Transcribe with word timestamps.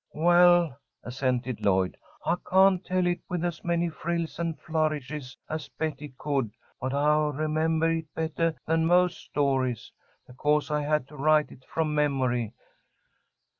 "Well," 0.15 0.79
assented 1.03 1.63
Lloyd, 1.63 1.95
"I 2.25 2.35
can't 2.49 2.83
tell 2.83 3.05
it 3.05 3.21
with 3.29 3.45
as 3.45 3.63
many 3.63 3.87
frills 3.87 4.39
and 4.39 4.59
flourishes 4.59 5.37
as 5.47 5.69
Betty 5.69 6.15
could, 6.17 6.49
but 6.79 6.91
I 6.91 7.29
remembah 7.31 7.99
it 7.99 8.07
bettah 8.15 8.55
than 8.65 8.87
most 8.87 9.19
stories, 9.19 9.91
because 10.25 10.71
I 10.71 10.81
had 10.81 11.07
to 11.09 11.17
write 11.17 11.51
it 11.51 11.63
from 11.71 11.93
memory." 11.93 12.55